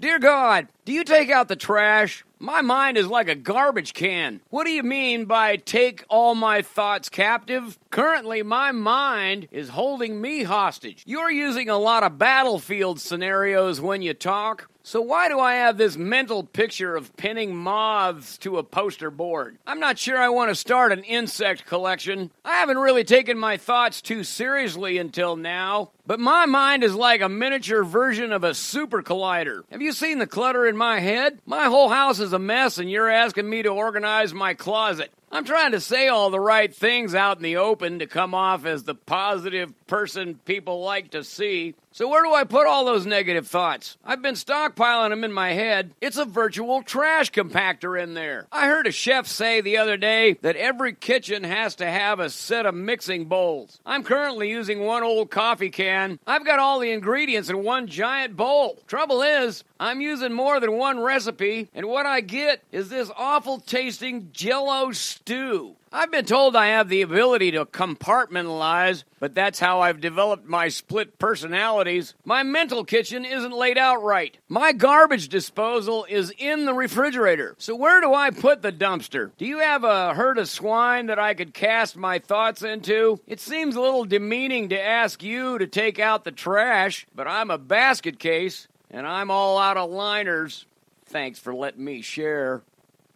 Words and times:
Dear 0.00 0.20
God, 0.20 0.68
do 0.84 0.92
you 0.92 1.02
take 1.02 1.28
out 1.28 1.48
the 1.48 1.56
trash? 1.56 2.24
My 2.40 2.60
mind 2.60 2.96
is 2.96 3.08
like 3.08 3.28
a 3.28 3.34
garbage 3.34 3.94
can. 3.94 4.40
What 4.50 4.64
do 4.64 4.70
you 4.70 4.84
mean 4.84 5.24
by 5.24 5.56
take 5.56 6.04
all 6.08 6.36
my 6.36 6.62
thoughts 6.62 7.08
captive? 7.08 7.76
Currently, 7.90 8.44
my 8.44 8.70
mind 8.70 9.48
is 9.50 9.70
holding 9.70 10.20
me 10.20 10.44
hostage. 10.44 11.02
You're 11.04 11.32
using 11.32 11.68
a 11.68 11.78
lot 11.78 12.04
of 12.04 12.16
battlefield 12.16 13.00
scenarios 13.00 13.80
when 13.80 14.02
you 14.02 14.14
talk. 14.14 14.68
So, 14.88 15.02
why 15.02 15.28
do 15.28 15.38
I 15.38 15.56
have 15.56 15.76
this 15.76 15.98
mental 15.98 16.42
picture 16.42 16.96
of 16.96 17.14
pinning 17.18 17.54
moths 17.54 18.38
to 18.38 18.56
a 18.56 18.62
poster 18.62 19.10
board? 19.10 19.58
I'm 19.66 19.80
not 19.80 19.98
sure 19.98 20.16
I 20.16 20.30
want 20.30 20.50
to 20.50 20.54
start 20.54 20.92
an 20.92 21.04
insect 21.04 21.66
collection. 21.66 22.30
I 22.42 22.54
haven't 22.54 22.78
really 22.78 23.04
taken 23.04 23.36
my 23.38 23.58
thoughts 23.58 24.00
too 24.00 24.24
seriously 24.24 24.96
until 24.96 25.36
now, 25.36 25.90
but 26.06 26.20
my 26.20 26.46
mind 26.46 26.84
is 26.84 26.94
like 26.94 27.20
a 27.20 27.28
miniature 27.28 27.84
version 27.84 28.32
of 28.32 28.44
a 28.44 28.54
super 28.54 29.02
collider. 29.02 29.64
Have 29.70 29.82
you 29.82 29.92
seen 29.92 30.20
the 30.20 30.26
clutter 30.26 30.66
in 30.66 30.74
my 30.74 31.00
head? 31.00 31.38
My 31.44 31.66
whole 31.66 31.90
house 31.90 32.18
is 32.18 32.27
a 32.32 32.38
mess, 32.38 32.78
and 32.78 32.90
you're 32.90 33.08
asking 33.08 33.48
me 33.48 33.62
to 33.62 33.68
organize 33.68 34.34
my 34.34 34.54
closet. 34.54 35.10
I'm 35.30 35.44
trying 35.44 35.72
to 35.72 35.80
say 35.80 36.08
all 36.08 36.30
the 36.30 36.40
right 36.40 36.74
things 36.74 37.14
out 37.14 37.36
in 37.36 37.42
the 37.42 37.58
open 37.58 37.98
to 37.98 38.06
come 38.06 38.34
off 38.34 38.64
as 38.64 38.84
the 38.84 38.94
positive 38.94 39.72
person 39.86 40.40
people 40.46 40.80
like 40.80 41.10
to 41.10 41.22
see. 41.22 41.74
So, 41.90 42.08
where 42.08 42.22
do 42.22 42.32
I 42.32 42.44
put 42.44 42.66
all 42.66 42.84
those 42.84 43.06
negative 43.06 43.48
thoughts? 43.48 43.96
I've 44.04 44.22
been 44.22 44.36
stockpiling 44.36 45.10
them 45.10 45.24
in 45.24 45.32
my 45.32 45.52
head. 45.52 45.92
It's 46.00 46.16
a 46.16 46.24
virtual 46.24 46.82
trash 46.82 47.32
compactor 47.32 48.00
in 48.00 48.14
there. 48.14 48.46
I 48.52 48.68
heard 48.68 48.86
a 48.86 48.92
chef 48.92 49.26
say 49.26 49.60
the 49.60 49.78
other 49.78 49.96
day 49.96 50.34
that 50.42 50.56
every 50.56 50.92
kitchen 50.92 51.44
has 51.44 51.74
to 51.76 51.86
have 51.86 52.20
a 52.20 52.30
set 52.30 52.66
of 52.66 52.74
mixing 52.74 53.24
bowls. 53.24 53.80
I'm 53.84 54.04
currently 54.04 54.48
using 54.48 54.80
one 54.80 55.02
old 55.02 55.30
coffee 55.30 55.70
can. 55.70 56.20
I've 56.26 56.44
got 56.44 56.60
all 56.60 56.78
the 56.78 56.92
ingredients 56.92 57.50
in 57.50 57.64
one 57.64 57.86
giant 57.88 58.36
bowl. 58.36 58.78
Trouble 58.86 59.22
is, 59.22 59.64
I'm 59.80 60.00
using 60.00 60.32
more 60.32 60.60
than 60.60 60.72
one 60.78 61.00
recipe, 61.00 61.68
and 61.74 61.86
what 61.86 62.06
I 62.06 62.20
get 62.20 62.62
is 62.70 62.90
this 62.90 63.10
awful 63.16 63.58
tasting 63.60 64.30
jello 64.32 64.92
stew. 65.18 65.74
I've 65.92 66.10
been 66.10 66.26
told 66.26 66.54
I 66.54 66.68
have 66.68 66.88
the 66.88 67.02
ability 67.02 67.50
to 67.52 67.64
compartmentalize, 67.64 69.04
but 69.18 69.34
that's 69.34 69.58
how 69.58 69.80
I've 69.80 70.00
developed 70.00 70.46
my 70.46 70.68
split 70.68 71.18
personalities. 71.18 72.14
My 72.24 72.42
mental 72.42 72.84
kitchen 72.84 73.24
isn't 73.24 73.52
laid 73.52 73.78
out 73.78 74.02
right. 74.02 74.36
My 74.48 74.72
garbage 74.72 75.28
disposal 75.28 76.06
is 76.08 76.32
in 76.38 76.66
the 76.66 76.74
refrigerator. 76.74 77.56
So 77.58 77.74
where 77.74 78.00
do 78.00 78.14
I 78.14 78.30
put 78.30 78.62
the 78.62 78.72
dumpster? 78.72 79.32
Do 79.38 79.46
you 79.46 79.58
have 79.58 79.82
a 79.82 80.14
herd 80.14 80.38
of 80.38 80.48
swine 80.48 81.06
that 81.06 81.18
I 81.18 81.34
could 81.34 81.52
cast 81.52 81.96
my 81.96 82.18
thoughts 82.18 82.62
into? 82.62 83.18
It 83.26 83.40
seems 83.40 83.74
a 83.74 83.80
little 83.80 84.04
demeaning 84.04 84.68
to 84.68 84.80
ask 84.80 85.22
you 85.22 85.58
to 85.58 85.66
take 85.66 85.98
out 85.98 86.24
the 86.24 86.32
trash, 86.32 87.06
but 87.14 87.26
I'm 87.26 87.50
a 87.50 87.58
basket 87.58 88.18
case 88.18 88.68
and 88.90 89.06
I'm 89.06 89.30
all 89.30 89.58
out 89.58 89.76
of 89.76 89.90
liners. 89.90 90.66
Thanks 91.06 91.38
for 91.38 91.54
letting 91.54 91.84
me 91.84 92.02
share. 92.02 92.62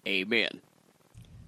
Amen. 0.06 0.62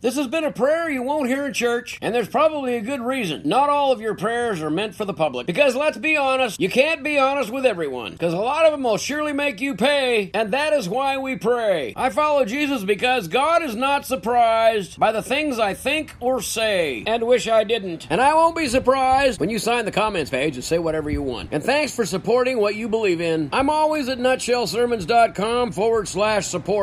This 0.05 0.17
has 0.17 0.27
been 0.27 0.45
a 0.45 0.53
prayer 0.53 0.91
you 0.91 1.03
won't 1.03 1.31
hear 1.31 1.47
in 1.47 1.55
church, 1.55 1.99
and 2.03 2.15
there's 2.15 2.29
probably 2.29 2.77
a 2.77 2.83
good 2.83 3.01
reason. 3.01 3.41
Not 3.47 3.71
all 3.71 3.91
of 3.91 4.03
your 4.03 4.15
prayers 4.15 4.61
are 4.61 4.69
meant 4.69 4.95
for 4.95 5.07
the 5.07 5.15
public. 5.15 5.47
Because 5.47 5.75
let's 5.75 5.97
be 5.97 6.15
honest, 6.15 6.61
you 6.61 6.69
can't 6.69 7.03
be 7.03 7.17
honest 7.17 7.51
with 7.51 7.65
everyone. 7.65 8.13
Because 8.13 8.35
a 8.35 8.39
lot 8.39 8.67
of 8.67 8.73
them 8.73 8.83
will 8.83 8.99
surely 8.99 9.33
make 9.33 9.63
you 9.63 9.75
pay, 9.75 10.31
and 10.35 10.53
that 10.53 10.75
is 10.75 10.91
why 10.91 11.17
we 11.17 11.37
pray. 11.37 11.95
I 11.97 12.11
follow 12.11 12.45
Jesus 12.45 12.85
because 12.85 13.29
God 13.29 13.63
is 13.63 13.75
not 13.75 14.05
surprised 14.05 15.01
by 15.01 15.11
the 15.11 15.23
things 15.23 15.59
I 15.59 15.73
think 15.73 16.15
or 16.21 16.43
say, 16.43 17.03
and 17.07 17.27
wish 17.27 17.49
I 17.49 17.65
didn't. 17.65 18.07
And 18.11 18.21
I 18.21 18.35
won't 18.35 18.57
be 18.57 18.69
surprised 18.69 19.41
when 19.41 19.49
you 19.49 19.59
sign 19.59 19.87
the 19.87 19.91
comments 19.91 20.31
page 20.31 20.57
and 20.57 20.63
say 20.65 20.79
whatever 20.79 21.09
you 21.09 21.23
want. 21.23 21.49
And 21.51 21.65
thanks 21.65 21.97
for 21.97 22.05
supporting 22.05 22.59
what 22.59 22.75
you 22.75 22.91
believe 22.91 23.23
in. 23.23 23.49
I'm 23.55 23.71
always 23.71 24.11
at 24.11 24.19
nutshellsermons.com 24.19 25.73
forward 25.73 26.09
slash 26.09 26.47
support. 26.47 26.75